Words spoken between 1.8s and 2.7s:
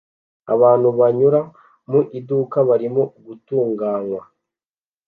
mu iduka